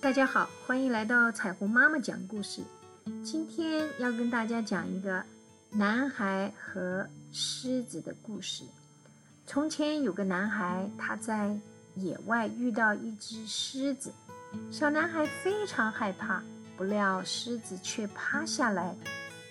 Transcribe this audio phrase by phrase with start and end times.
[0.00, 2.62] 大家好，欢迎来到彩虹妈妈讲故事。
[3.22, 5.22] 今天要跟大家讲一个
[5.68, 8.64] 男孩和狮子的故事。
[9.46, 11.54] 从前有个男孩，他在
[11.96, 14.10] 野外遇到一只狮子，
[14.70, 16.42] 小男孩非常害怕，
[16.78, 18.96] 不料狮子却趴下来，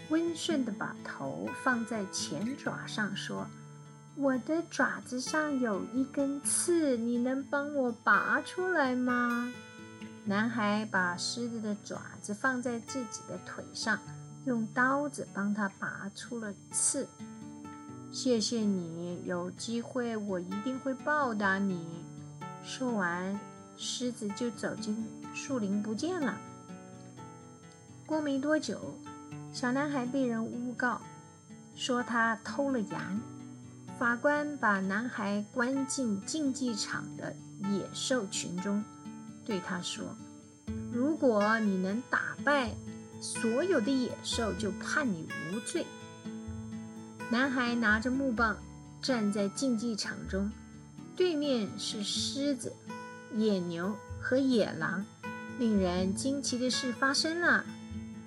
[0.10, 3.46] 温顺地把头放在前爪上，说
[4.18, 9.54] ：“我的爪子上有一根刺，你能帮我拔出来吗？”
[10.30, 13.98] 男孩把狮子的爪子放在自己的腿上，
[14.46, 17.08] 用刀子帮他拔出了刺。
[18.12, 21.84] 谢谢你，有机会我一定会报答你。
[22.64, 23.40] 说完，
[23.76, 26.38] 狮子就走进树林不见了。
[28.06, 28.94] 过没多久，
[29.52, 31.02] 小男孩被人诬告，
[31.76, 33.20] 说他偷了羊。
[33.98, 37.36] 法官把男孩关进竞技场的
[37.72, 38.84] 野兽群中。
[39.50, 40.16] 对他说
[40.94, 42.72] ：“如果你能打败
[43.20, 45.88] 所有的野兽，就判你无罪。”
[47.32, 48.56] 男孩拿着木棒
[49.02, 50.52] 站在竞技场中，
[51.16, 52.72] 对面是狮子、
[53.36, 55.04] 野牛和野狼。
[55.58, 57.66] 令人惊奇的事发生了：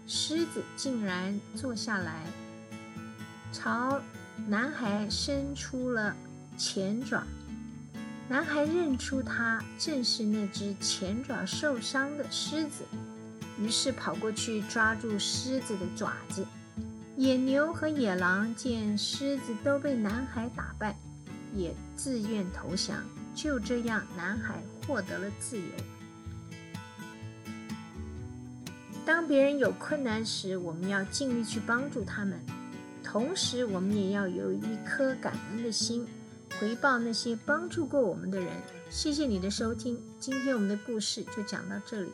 [0.09, 2.27] 狮子竟然坐下来，
[3.53, 4.01] 朝
[4.49, 6.17] 男孩伸出了
[6.59, 7.25] 前爪。
[8.29, 12.85] 男孩认出他正是那只前爪受伤的狮子，
[13.59, 16.47] 于是跑过去抓住狮子的爪子。
[17.17, 20.97] 野牛和野狼见狮子都被男孩打败，
[21.55, 22.97] 也自愿投降。
[23.35, 25.65] 就这样，男孩获得了自由。
[29.05, 32.41] 当别人有困难时，我们要尽力去帮助他们，
[33.05, 36.07] 同时我们也要有一颗感恩的心。
[36.63, 38.49] 回报那些帮助过我们的人。
[38.89, 42.13] 谢谢你的收听，今天我们的故事就讲到这里。